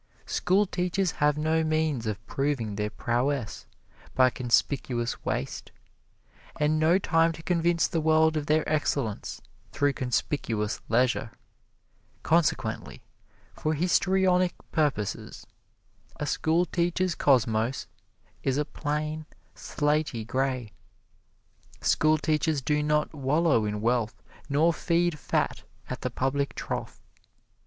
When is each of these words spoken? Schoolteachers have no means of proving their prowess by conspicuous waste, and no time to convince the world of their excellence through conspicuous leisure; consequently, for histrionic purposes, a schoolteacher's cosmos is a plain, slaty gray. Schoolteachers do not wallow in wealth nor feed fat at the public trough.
Schoolteachers 0.25 1.11
have 1.21 1.37
no 1.37 1.63
means 1.63 2.07
of 2.07 2.25
proving 2.25 2.75
their 2.75 2.89
prowess 2.89 3.67
by 4.15 4.31
conspicuous 4.31 5.23
waste, 5.23 5.71
and 6.59 6.79
no 6.79 6.97
time 6.97 7.31
to 7.33 7.43
convince 7.43 7.87
the 7.87 8.01
world 8.01 8.35
of 8.35 8.47
their 8.47 8.67
excellence 8.67 9.43
through 9.71 9.93
conspicuous 9.93 10.81
leisure; 10.89 11.29
consequently, 12.23 13.03
for 13.53 13.75
histrionic 13.75 14.55
purposes, 14.71 15.45
a 16.19 16.25
schoolteacher's 16.25 17.13
cosmos 17.13 17.85
is 18.41 18.57
a 18.57 18.65
plain, 18.65 19.27
slaty 19.53 20.25
gray. 20.25 20.71
Schoolteachers 21.79 22.63
do 22.63 22.81
not 22.81 23.13
wallow 23.13 23.65
in 23.65 23.81
wealth 23.81 24.23
nor 24.49 24.73
feed 24.73 25.19
fat 25.19 25.61
at 25.91 26.01
the 26.01 26.09
public 26.09 26.55
trough. 26.55 26.99